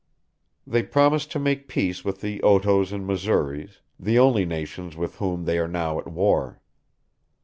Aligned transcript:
"They 0.73 0.81
promised 0.81 1.29
to 1.31 1.37
make 1.37 1.67
peace 1.67 2.03
with 2.03 2.21
the 2.21 2.39
Otoes 2.41 2.91
and 2.91 3.05
Missouris, 3.05 3.81
the 3.99 4.17
only 4.17 4.47
nations 4.47 4.97
with 4.97 5.17
whom 5.17 5.45
they 5.45 5.59
are 5.59 5.67
now 5.67 5.99
at 5.99 6.07
war. 6.07 6.59